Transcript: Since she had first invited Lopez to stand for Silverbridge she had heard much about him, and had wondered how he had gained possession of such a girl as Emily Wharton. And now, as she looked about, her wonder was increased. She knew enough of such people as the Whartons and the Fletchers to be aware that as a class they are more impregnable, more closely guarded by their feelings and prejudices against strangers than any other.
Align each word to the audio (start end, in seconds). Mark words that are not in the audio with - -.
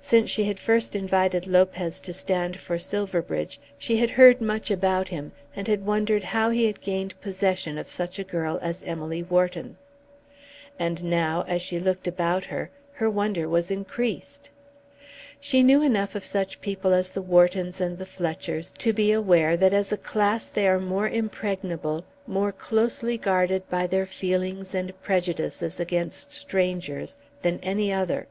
Since 0.00 0.30
she 0.30 0.44
had 0.44 0.60
first 0.60 0.94
invited 0.94 1.44
Lopez 1.44 1.98
to 1.98 2.12
stand 2.12 2.56
for 2.56 2.78
Silverbridge 2.78 3.58
she 3.76 3.96
had 3.96 4.10
heard 4.10 4.40
much 4.40 4.70
about 4.70 5.08
him, 5.08 5.32
and 5.56 5.66
had 5.66 5.84
wondered 5.84 6.22
how 6.22 6.50
he 6.50 6.66
had 6.66 6.80
gained 6.80 7.20
possession 7.20 7.76
of 7.76 7.88
such 7.88 8.20
a 8.20 8.22
girl 8.22 8.60
as 8.62 8.84
Emily 8.84 9.24
Wharton. 9.24 9.76
And 10.78 11.02
now, 11.02 11.42
as 11.48 11.62
she 11.62 11.80
looked 11.80 12.06
about, 12.06 12.44
her 12.44 12.70
wonder 13.10 13.48
was 13.48 13.72
increased. 13.72 14.50
She 15.40 15.64
knew 15.64 15.82
enough 15.82 16.14
of 16.14 16.24
such 16.24 16.60
people 16.60 16.92
as 16.92 17.08
the 17.08 17.20
Whartons 17.20 17.80
and 17.80 17.98
the 17.98 18.06
Fletchers 18.06 18.70
to 18.78 18.92
be 18.92 19.10
aware 19.10 19.56
that 19.56 19.72
as 19.72 19.90
a 19.90 19.96
class 19.96 20.46
they 20.46 20.68
are 20.68 20.78
more 20.78 21.08
impregnable, 21.08 22.04
more 22.24 22.52
closely 22.52 23.18
guarded 23.18 23.68
by 23.68 23.88
their 23.88 24.06
feelings 24.06 24.76
and 24.76 24.92
prejudices 25.02 25.80
against 25.80 26.30
strangers 26.30 27.16
than 27.42 27.58
any 27.64 27.92
other. 27.92 28.28